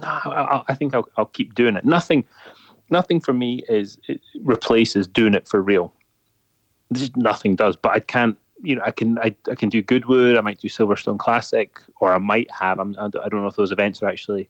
I, 0.01 0.63
I 0.69 0.73
think 0.75 0.95
I'll, 0.95 1.07
I'll 1.17 1.25
keep 1.25 1.55
doing 1.55 1.75
it. 1.75 1.83
Nothing, 1.83 2.23
nothing 2.89 3.19
for 3.19 3.33
me 3.33 3.63
is 3.67 3.97
replaces 4.43 5.05
doing 5.05 5.33
it 5.33 5.45
for 5.45 5.61
real. 5.61 5.93
Just 6.93 7.17
nothing 7.17 7.57
does. 7.57 7.75
But 7.75 7.91
I 7.91 7.99
can't. 7.99 8.37
You 8.61 8.77
know, 8.77 8.83
I 8.85 8.91
can 8.91 9.19
I, 9.19 9.35
I 9.51 9.55
can 9.55 9.67
do 9.67 9.81
Goodwood. 9.81 10.37
I 10.37 10.41
might 10.41 10.61
do 10.61 10.69
Silverstone 10.69 11.19
Classic, 11.19 11.81
or 11.99 12.13
I 12.13 12.17
might 12.17 12.49
have. 12.49 12.79
I'm, 12.79 12.95
I 12.97 13.09
don't 13.09 13.41
know 13.41 13.47
if 13.47 13.57
those 13.57 13.73
events 13.73 14.01
are 14.01 14.07
actually, 14.07 14.49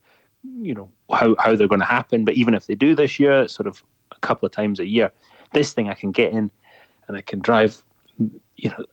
you 0.62 0.76
know, 0.76 0.88
how 1.12 1.36
how 1.40 1.56
they're 1.56 1.68
going 1.68 1.80
to 1.80 1.86
happen. 1.86 2.26
But 2.26 2.36
even 2.36 2.54
if 2.54 2.68
they 2.68 2.76
do 2.76 2.94
this 2.94 3.20
year, 3.20 3.42
it's 3.42 3.56
sort 3.56 3.66
of 3.66 3.82
a 4.12 4.20
couple 4.20 4.46
of 4.46 4.52
times 4.52 4.80
a 4.80 4.86
year. 4.86 5.12
This 5.54 5.74
thing 5.74 5.90
I 5.90 5.94
can 5.94 6.12
get 6.12 6.34
in, 6.34 6.52
and 7.08 7.18
I 7.18 7.22
can 7.22 7.40
drive. 7.40 7.82
You 8.56 8.70
know, 8.70 8.86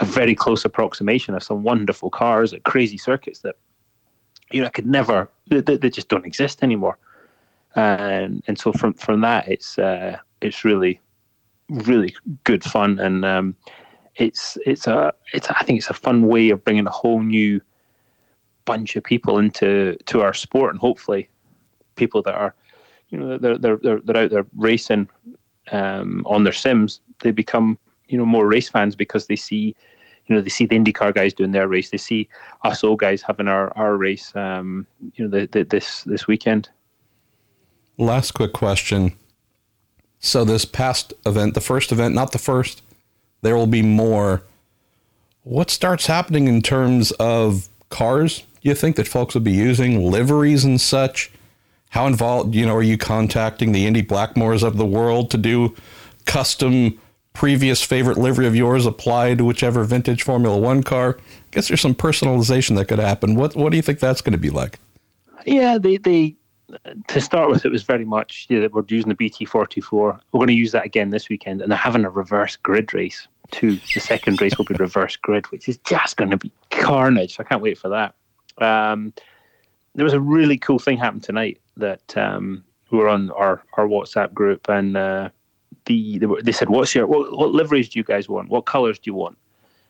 a 0.00 0.04
very 0.04 0.34
close 0.34 0.64
approximation 0.64 1.34
of 1.34 1.42
some 1.42 1.62
wonderful 1.62 2.10
cars 2.10 2.52
at 2.52 2.64
crazy 2.64 2.96
circuits 2.96 3.40
that 3.40 3.56
you 4.50 4.60
know 4.60 4.66
I 4.66 4.70
could 4.70 4.86
never 4.86 5.30
they, 5.46 5.60
they 5.60 5.90
just 5.90 6.08
don't 6.08 6.26
exist 6.26 6.62
anymore. 6.62 6.98
And 7.76 8.42
and 8.46 8.58
so 8.58 8.72
from 8.72 8.94
from 8.94 9.20
that 9.20 9.48
it's 9.48 9.78
uh, 9.78 10.16
it's 10.40 10.64
really 10.64 11.00
really 11.68 12.14
good 12.44 12.64
fun 12.64 12.98
and 12.98 13.24
um, 13.24 13.54
it's 14.16 14.58
it's 14.66 14.86
a 14.86 15.12
it's 15.32 15.48
I 15.50 15.62
think 15.62 15.78
it's 15.78 15.90
a 15.90 15.94
fun 15.94 16.26
way 16.26 16.50
of 16.50 16.64
bringing 16.64 16.86
a 16.86 16.90
whole 16.90 17.22
new 17.22 17.60
bunch 18.64 18.96
of 18.96 19.04
people 19.04 19.38
into 19.38 19.96
to 20.06 20.22
our 20.22 20.34
sport 20.34 20.72
and 20.72 20.80
hopefully 20.80 21.28
people 21.96 22.22
that 22.22 22.34
are 22.34 22.54
you 23.10 23.18
know 23.18 23.38
they're 23.38 23.58
they're 23.58 23.76
they're, 23.76 24.00
they're 24.00 24.24
out 24.24 24.30
there 24.30 24.46
racing 24.56 25.08
um, 25.72 26.22
on 26.26 26.44
their 26.44 26.52
sims 26.52 27.00
they 27.20 27.30
become 27.30 27.78
you 28.08 28.18
know 28.18 28.26
more 28.26 28.46
race 28.46 28.68
fans 28.68 28.96
because 28.96 29.26
they 29.26 29.36
see 29.36 29.74
you 30.26 30.36
know 30.36 30.40
they 30.40 30.48
see 30.48 30.66
the 30.66 30.78
IndyCar 30.78 31.14
guys 31.14 31.32
doing 31.32 31.52
their 31.52 31.68
race. 31.68 31.90
They 31.90 31.96
see 31.96 32.28
us 32.64 32.84
old 32.84 33.00
guys 33.00 33.22
having 33.22 33.48
our 33.48 33.76
our 33.76 33.96
race. 33.96 34.34
Um, 34.34 34.86
you 35.14 35.26
know, 35.26 35.38
the, 35.38 35.46
the, 35.46 35.64
this 35.64 36.02
this 36.04 36.26
weekend. 36.26 36.68
Last 37.98 38.32
quick 38.32 38.52
question. 38.52 39.12
So 40.20 40.44
this 40.44 40.64
past 40.64 41.12
event, 41.24 41.54
the 41.54 41.60
first 41.60 41.92
event, 41.92 42.14
not 42.14 42.32
the 42.32 42.38
first, 42.38 42.82
there 43.42 43.56
will 43.56 43.66
be 43.66 43.82
more. 43.82 44.42
What 45.42 45.70
starts 45.70 46.06
happening 46.06 46.46
in 46.46 46.60
terms 46.60 47.10
of 47.12 47.68
cars? 47.88 48.40
Do 48.62 48.68
you 48.68 48.74
think 48.74 48.96
that 48.96 49.08
folks 49.08 49.34
will 49.34 49.40
be 49.40 49.52
using 49.52 50.10
liveries 50.10 50.64
and 50.64 50.80
such? 50.80 51.32
How 51.90 52.06
involved, 52.06 52.54
you 52.54 52.66
know, 52.66 52.74
are 52.74 52.82
you 52.82 52.98
contacting 52.98 53.72
the 53.72 53.86
Andy 53.86 54.02
Blackmores 54.02 54.62
of 54.62 54.76
the 54.76 54.86
world 54.86 55.30
to 55.32 55.38
do 55.38 55.76
custom 56.24 56.98
previous 57.32 57.82
favorite 57.82 58.18
livery 58.18 58.46
of 58.46 58.56
yours 58.56 58.86
applied 58.86 59.38
to 59.38 59.44
whichever 59.44 59.84
vintage 59.84 60.22
Formula 60.22 60.58
One 60.58 60.82
car. 60.82 61.16
I 61.18 61.22
guess 61.52 61.68
there's 61.68 61.80
some 61.80 61.94
personalization 61.94 62.76
that 62.76 62.86
could 62.86 62.98
happen. 62.98 63.34
What 63.34 63.56
what 63.56 63.70
do 63.70 63.76
you 63.76 63.82
think 63.82 63.98
that's 64.00 64.20
going 64.20 64.32
to 64.32 64.38
be 64.38 64.50
like? 64.50 64.78
Yeah, 65.46 65.78
they 65.78 65.96
they 65.96 66.36
to 67.08 67.20
start 67.20 67.50
with, 67.50 67.64
it 67.64 67.72
was 67.72 67.82
very 67.82 68.04
much 68.04 68.46
yeah, 68.48 68.68
we're 68.70 68.84
using 68.88 69.08
the 69.08 69.14
BT44. 69.16 69.92
We're 69.92 70.20
going 70.32 70.48
to 70.48 70.54
use 70.54 70.72
that 70.72 70.84
again 70.84 71.10
this 71.10 71.28
weekend, 71.28 71.62
and 71.62 71.70
they're 71.70 71.78
having 71.78 72.04
a 72.04 72.10
reverse 72.10 72.56
grid 72.56 72.92
race 72.94 73.26
too. 73.50 73.78
The 73.94 74.00
second 74.00 74.40
race 74.40 74.56
will 74.56 74.64
be 74.64 74.74
reverse 74.74 75.16
grid, 75.16 75.46
which 75.50 75.68
is 75.68 75.78
just 75.78 76.16
going 76.16 76.30
to 76.30 76.36
be 76.36 76.52
carnage. 76.70 77.40
I 77.40 77.44
can't 77.44 77.62
wait 77.62 77.78
for 77.78 77.88
that. 77.88 78.14
Um, 78.58 79.12
there 79.94 80.04
was 80.04 80.12
a 80.12 80.20
really 80.20 80.58
cool 80.58 80.78
thing 80.78 80.98
happened 80.98 81.22
tonight 81.22 81.60
that 81.76 82.16
um, 82.16 82.64
we 82.90 82.98
were 82.98 83.08
on 83.08 83.30
our, 83.32 83.62
our 83.74 83.86
WhatsApp 83.86 84.32
group, 84.32 84.68
and 84.68 84.96
uh, 84.96 85.30
the 85.86 86.18
they, 86.18 86.26
were, 86.26 86.42
they 86.42 86.52
said, 86.52 86.70
"What's 86.70 86.94
your 86.94 87.06
what, 87.06 87.36
what 87.36 87.50
liveries 87.50 87.88
do 87.88 87.98
you 87.98 88.04
guys 88.04 88.28
want? 88.28 88.48
What 88.48 88.66
colours 88.66 88.98
do 88.98 89.10
you 89.10 89.14
want?" 89.14 89.36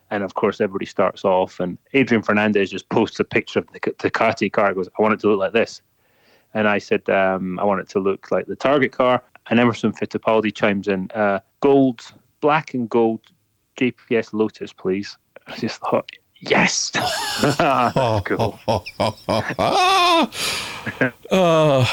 And 0.09 0.23
of 0.23 0.33
course, 0.33 0.59
everybody 0.59 0.85
starts 0.85 1.23
off, 1.23 1.59
and 1.59 1.77
Adrian 1.93 2.23
Fernandez 2.23 2.71
just 2.71 2.89
posts 2.89 3.19
a 3.19 3.23
picture 3.23 3.59
of 3.59 3.67
the 3.71 3.79
Tecate 3.79 4.51
car. 4.51 4.73
Goes, 4.73 4.89
"I 4.97 5.01
want 5.01 5.13
it 5.13 5.19
to 5.21 5.27
look 5.29 5.39
like 5.39 5.53
this," 5.53 5.81
and 6.53 6.67
I 6.67 6.79
said, 6.79 7.07
um, 7.09 7.59
"I 7.59 7.63
want 7.63 7.81
it 7.81 7.89
to 7.89 7.99
look 7.99 8.31
like 8.31 8.47
the 8.47 8.55
Target 8.55 8.91
car." 8.91 9.23
And 9.49 9.59
Emerson 9.59 9.91
Fittipaldi 9.91 10.53
chimes 10.53 10.87
in, 10.87 11.09
uh, 11.11 11.39
"Gold, 11.59 12.01
black 12.41 12.73
and 12.73 12.89
gold, 12.89 13.21
JPS 13.77 14.33
Lotus, 14.33 14.73
please." 14.73 15.17
I 15.47 15.55
just 15.57 15.79
thought, 15.81 16.09
yes, 16.41 16.91
cool. 18.25 18.59
uh, 21.31 21.85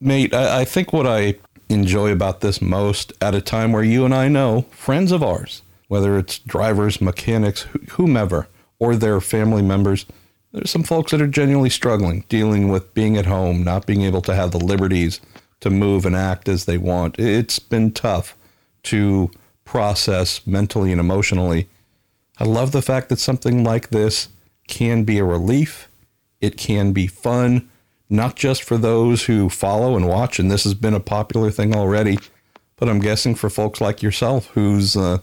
mate, 0.00 0.34
I, 0.34 0.60
I 0.60 0.64
think 0.64 0.92
what 0.92 1.06
I 1.06 1.34
enjoy 1.68 2.12
about 2.12 2.40
this 2.40 2.62
most 2.62 3.12
at 3.20 3.34
a 3.34 3.40
time 3.40 3.72
where 3.72 3.82
you 3.82 4.04
and 4.04 4.14
I 4.14 4.28
know 4.28 4.62
friends 4.70 5.12
of 5.12 5.22
ours, 5.22 5.62
whether 5.88 6.18
it's 6.18 6.38
drivers, 6.38 7.00
mechanics, 7.00 7.66
whomever, 7.90 8.48
or 8.78 8.96
their 8.96 9.20
family 9.20 9.62
members, 9.62 10.06
there's 10.52 10.70
some 10.70 10.82
folks 10.82 11.10
that 11.10 11.20
are 11.20 11.26
genuinely 11.26 11.70
struggling, 11.70 12.24
dealing 12.28 12.68
with 12.68 12.94
being 12.94 13.16
at 13.16 13.26
home, 13.26 13.62
not 13.62 13.86
being 13.86 14.02
able 14.02 14.22
to 14.22 14.34
have 14.34 14.50
the 14.50 14.58
liberties 14.58 15.20
to 15.60 15.70
move 15.70 16.06
and 16.06 16.16
act 16.16 16.48
as 16.48 16.64
they 16.64 16.78
want. 16.78 17.18
It's 17.18 17.58
been 17.58 17.92
tough 17.92 18.36
to 18.84 19.30
process 19.64 20.46
mentally 20.46 20.92
and 20.92 21.00
emotionally. 21.00 21.68
I 22.38 22.44
love 22.44 22.72
the 22.72 22.82
fact 22.82 23.08
that 23.08 23.18
something 23.18 23.64
like 23.64 23.90
this 23.90 24.28
can 24.66 25.04
be 25.04 25.18
a 25.18 25.24
relief. 25.24 25.88
It 26.40 26.56
can 26.56 26.92
be 26.92 27.06
fun 27.06 27.68
not 28.10 28.36
just 28.36 28.62
for 28.62 28.78
those 28.78 29.24
who 29.24 29.48
follow 29.50 29.96
and 29.96 30.08
watch, 30.08 30.38
and 30.38 30.50
this 30.50 30.64
has 30.64 30.74
been 30.74 30.94
a 30.94 31.00
popular 31.00 31.50
thing 31.50 31.74
already, 31.76 32.18
but 32.76 32.88
I'm 32.88 33.00
guessing 33.00 33.34
for 33.34 33.50
folks 33.50 33.80
like 33.80 34.02
yourself 34.02 34.46
who's 34.54 34.96
uh, 34.96 35.18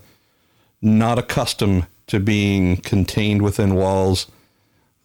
not 0.82 1.18
accustomed 1.18 1.88
to 2.08 2.20
being 2.20 2.78
contained 2.78 3.42
within 3.42 3.74
walls. 3.76 4.28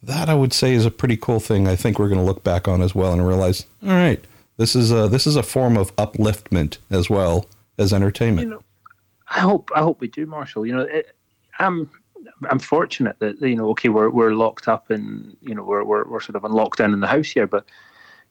That 0.02 0.29
I 0.29 0.35
would 0.35 0.52
say 0.52 0.75
is 0.75 0.85
a 0.85 0.90
pretty 0.90 1.17
cool 1.17 1.40
thing. 1.40 1.67
I 1.67 1.76
think 1.76 1.99
we're 1.99 2.09
going 2.09 2.21
to 2.21 2.25
look 2.25 2.45
back 2.45 2.69
on 2.69 2.83
as 2.83 2.95
well 2.95 3.12
and 3.12 3.26
realize, 3.26 3.67
all 3.83 3.90
right, 3.90 4.23
This 4.57 4.76
is 4.76 4.93
a 4.93 5.09
this 5.09 5.26
is 5.26 5.37
a 5.37 5.43
form 5.43 5.79
of 5.79 5.95
upliftment 5.97 6.79
as 6.90 7.09
well 7.09 7.47
as 7.79 7.95
entertainment. 7.95 8.49
You 8.49 8.55
know, 8.55 8.62
I 9.29 9.40
hope 9.40 9.71
I 9.75 9.81
hope 9.81 10.00
we 10.00 10.09
do, 10.09 10.26
Marshall. 10.26 10.67
You 10.67 10.75
know, 10.76 10.83
it, 10.83 11.17
I'm 11.59 11.88
I'm 12.49 12.59
fortunate 12.59 13.19
that 13.21 13.41
you 13.41 13.57
know, 13.57 13.71
okay, 13.71 13.89
we're 13.89 14.11
we're 14.11 14.35
locked 14.35 14.69
up 14.69 14.91
and 14.91 15.37
you 15.41 15.55
know 15.55 15.62
we're 15.62 15.85
we're 15.85 16.09
we're 16.09 16.21
sort 16.21 16.37
of 16.37 16.50
locked 16.50 16.79
down 16.79 16.93
in 16.93 17.00
the 17.00 17.07
house 17.07 17.29
here, 17.29 17.47
but 17.47 17.67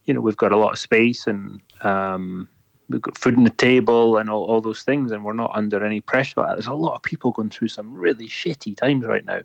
you 0.05 0.13
know 0.13 0.21
we've 0.21 0.37
got 0.37 0.51
a 0.51 0.57
lot 0.57 0.73
of 0.73 0.79
space 0.79 1.27
and 1.27 1.61
um, 1.81 2.47
we've 2.89 3.01
got 3.01 3.17
food 3.17 3.37
on 3.37 3.43
the 3.43 3.49
table 3.51 4.17
and 4.17 4.29
all, 4.29 4.45
all 4.45 4.61
those 4.61 4.83
things, 4.83 5.11
and 5.11 5.23
we're 5.23 5.33
not 5.33 5.51
under 5.53 5.85
any 5.85 6.01
pressure. 6.01 6.45
There's 6.49 6.67
a 6.67 6.73
lot 6.73 6.95
of 6.95 7.03
people 7.03 7.31
going 7.31 7.49
through 7.49 7.69
some 7.69 7.93
really 7.93 8.27
shitty 8.27 8.77
times 8.77 9.05
right 9.05 9.25
now, 9.25 9.41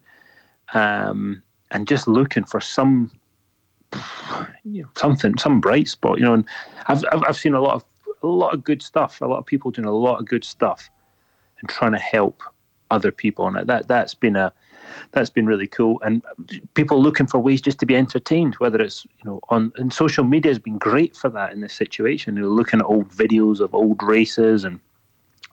um, 0.72 1.42
and 1.70 1.88
just 1.88 2.08
looking 2.08 2.44
for 2.44 2.60
some 2.60 3.10
you 4.64 4.82
know, 4.82 4.88
something, 4.96 5.36
some 5.38 5.60
bright 5.60 5.88
spot, 5.88 6.18
you 6.18 6.24
know. 6.24 6.34
And 6.34 6.44
I've, 6.86 7.04
I've 7.12 7.22
I've 7.28 7.36
seen 7.36 7.54
a 7.54 7.60
lot 7.60 7.74
of 7.74 7.84
a 8.22 8.26
lot 8.26 8.54
of 8.54 8.64
good 8.64 8.82
stuff. 8.82 9.20
A 9.20 9.26
lot 9.26 9.38
of 9.38 9.46
people 9.46 9.70
doing 9.70 9.86
a 9.86 9.92
lot 9.92 10.18
of 10.18 10.26
good 10.26 10.44
stuff 10.44 10.88
and 11.60 11.68
trying 11.68 11.92
to 11.92 11.98
help 11.98 12.42
other 12.94 13.12
people, 13.12 13.46
and 13.46 13.68
that 13.68 13.88
that's 13.88 14.14
been 14.14 14.36
a 14.36 14.52
that's 15.12 15.30
been 15.30 15.46
really 15.46 15.66
cool. 15.66 16.00
And 16.04 16.22
people 16.74 17.02
looking 17.02 17.26
for 17.26 17.38
ways 17.38 17.60
just 17.60 17.78
to 17.80 17.86
be 17.86 17.96
entertained, 17.96 18.54
whether 18.54 18.80
it's 18.80 19.04
you 19.04 19.24
know 19.24 19.40
on 19.48 19.72
and 19.76 19.92
social 19.92 20.24
media 20.24 20.50
has 20.50 20.58
been 20.58 20.78
great 20.78 21.16
for 21.16 21.30
that 21.30 21.52
in 21.52 21.60
this 21.60 21.74
situation. 21.74 22.36
You 22.36 22.42
know, 22.42 22.48
looking 22.48 22.80
at 22.80 22.86
old 22.86 23.08
videos 23.10 23.60
of 23.60 23.74
old 23.74 24.02
races 24.02 24.64
and 24.64 24.80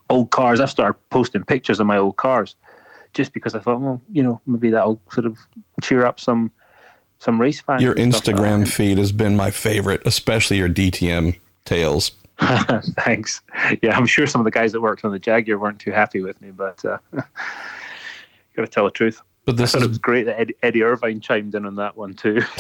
old 0.10 0.29
cars. 0.29 0.60
I've 0.60 0.69
started 0.69 1.00
posting 1.10 1.43
pictures 1.43 1.79
of 1.79 1.88
my 1.88 1.98
old 1.98 2.17
cars 2.17 2.55
just 3.13 3.33
because 3.33 3.55
I 3.55 3.60
thought, 3.60 3.81
well, 3.81 4.01
you 4.12 4.24
know, 4.24 4.41
maybe 4.45 4.69
that'll 4.69 5.01
sort 5.12 5.25
of 5.25 5.38
cheer 5.81 6.05
up 6.05 6.19
some 6.19 6.51
some 7.19 7.39
race 7.39 7.62
fans. 7.62 7.81
Your 7.81 7.95
Instagram 7.95 8.60
like 8.60 8.67
feed 8.67 8.98
has 8.98 9.12
been 9.12 9.36
my 9.36 9.51
favorite, 9.51 10.01
especially 10.05 10.57
your 10.57 10.69
DTM 10.69 11.39
tales. 11.65 12.12
Thanks. 12.98 13.41
Yeah, 13.81 13.98
I'm 13.98 14.05
sure 14.05 14.27
some 14.27 14.41
of 14.41 14.45
the 14.45 14.51
guys 14.51 14.71
that 14.71 14.81
worked 14.81 15.05
on 15.05 15.12
the 15.12 15.19
Jaguar 15.19 15.57
weren't 15.57 15.79
too 15.79 15.91
happy 15.91 16.21
with 16.21 16.41
me, 16.41 16.51
but 16.51 16.83
uh, 16.83 16.98
got 17.13 17.25
to 18.57 18.67
tell 18.67 18.86
the 18.86 18.91
truth. 18.91 19.21
But 19.45 19.57
this 19.57 19.75
I 19.75 19.79
thought 19.79 19.81
is... 19.81 19.86
it 19.86 19.89
was 19.89 19.98
great 19.98 20.25
that 20.25 20.39
Eddie, 20.39 20.55
Eddie 20.63 20.83
Irvine 20.83 21.19
chimed 21.19 21.55
in 21.55 21.65
on 21.65 21.75
that 21.75 21.95
one 21.95 22.13
too. 22.13 22.41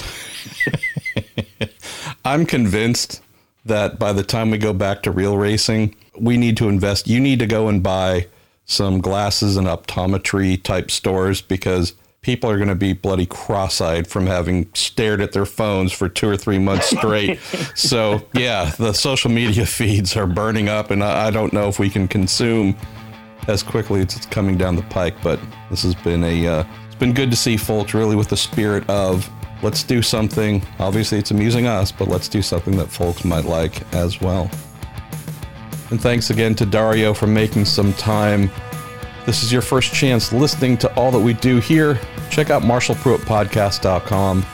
I'm 2.25 2.45
convinced 2.45 3.21
that 3.65 3.99
by 3.99 4.13
the 4.13 4.23
time 4.23 4.51
we 4.51 4.57
go 4.57 4.73
back 4.73 5.03
to 5.03 5.11
real 5.11 5.37
racing, 5.37 5.95
we 6.17 6.37
need 6.37 6.57
to 6.57 6.69
invest. 6.69 7.07
You 7.07 7.19
need 7.19 7.39
to 7.39 7.47
go 7.47 7.67
and 7.67 7.81
buy 7.81 8.27
some 8.65 9.01
glasses 9.01 9.57
and 9.57 9.67
optometry 9.67 10.61
type 10.61 10.91
stores 10.91 11.41
because 11.41 11.93
people 12.21 12.47
are 12.51 12.57
going 12.57 12.69
to 12.69 12.75
be 12.75 12.93
bloody 12.93 13.25
cross-eyed 13.25 14.05
from 14.05 14.27
having 14.27 14.69
stared 14.75 15.21
at 15.21 15.31
their 15.31 15.45
phones 15.45 15.91
for 15.91 16.07
two 16.07 16.29
or 16.29 16.37
three 16.37 16.59
months 16.59 16.91
straight. 16.95 17.39
so 17.75 18.21
yeah, 18.35 18.69
the 18.77 18.93
social 18.93 19.31
media 19.31 19.65
feeds 19.65 20.15
are 20.15 20.27
burning 20.27 20.69
up, 20.69 20.91
and 20.91 21.03
I, 21.03 21.27
I 21.27 21.31
don't 21.31 21.51
know 21.51 21.67
if 21.67 21.79
we 21.79 21.89
can 21.89 22.07
consume 22.07 22.75
as 23.47 23.63
quickly 23.63 24.01
as 24.01 24.15
it's 24.15 24.27
coming 24.27 24.55
down 24.55 24.75
the 24.75 24.83
pike. 24.83 25.15
But 25.23 25.39
this 25.71 25.81
has 25.81 25.95
been 25.95 26.23
a 26.23 26.47
uh, 26.47 26.63
it's 26.85 26.95
been 26.95 27.13
good 27.13 27.31
to 27.31 27.37
see 27.37 27.57
folks 27.57 27.95
really 27.95 28.15
with 28.15 28.29
the 28.29 28.37
spirit 28.37 28.87
of 28.87 29.27
let's 29.63 29.81
do 29.81 30.03
something. 30.03 30.61
Obviously, 30.77 31.17
it's 31.17 31.31
amusing 31.31 31.65
us, 31.65 31.91
but 31.91 32.07
let's 32.07 32.27
do 32.27 32.43
something 32.43 32.77
that 32.77 32.91
folks 32.91 33.25
might 33.25 33.45
like 33.45 33.81
as 33.95 34.21
well. 34.21 34.49
And 35.89 35.99
thanks 35.99 36.29
again 36.29 36.53
to 36.55 36.67
Dario 36.67 37.15
for 37.15 37.25
making 37.25 37.65
some 37.65 37.93
time 37.93 38.51
this 39.31 39.43
is 39.43 39.53
your 39.53 39.61
first 39.61 39.93
chance 39.93 40.33
listening 40.33 40.75
to 40.77 40.93
all 40.95 41.09
that 41.09 41.17
we 41.17 41.31
do 41.33 41.61
here, 41.61 41.97
check 42.29 42.49
out 42.49 42.63
MarshallPruettPodcast.com. 42.63 44.45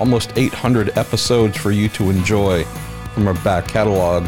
Almost 0.00 0.32
800 0.34 0.98
episodes 0.98 1.56
for 1.56 1.70
you 1.70 1.88
to 1.90 2.10
enjoy 2.10 2.64
from 3.14 3.28
our 3.28 3.34
back 3.44 3.68
catalog, 3.68 4.26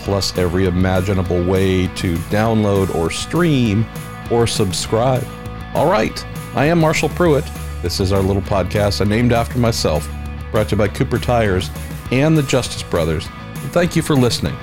plus 0.00 0.36
every 0.36 0.66
imaginable 0.66 1.44
way 1.44 1.86
to 1.86 2.16
download 2.32 2.92
or 2.96 3.12
stream 3.12 3.86
or 4.28 4.48
subscribe. 4.48 5.24
All 5.72 5.88
right, 5.88 6.26
I 6.56 6.64
am 6.64 6.80
Marshall 6.80 7.10
Pruett. 7.10 7.48
This 7.80 8.00
is 8.00 8.12
our 8.12 8.22
little 8.22 8.42
podcast 8.42 9.02
I 9.02 9.04
named 9.08 9.32
after 9.32 9.60
myself, 9.60 10.10
brought 10.50 10.70
to 10.70 10.74
you 10.74 10.78
by 10.78 10.88
Cooper 10.88 11.20
Tires 11.20 11.70
and 12.10 12.36
the 12.36 12.42
Justice 12.42 12.82
Brothers. 12.82 13.28
Thank 13.70 13.94
you 13.94 14.02
for 14.02 14.16
listening. 14.16 14.56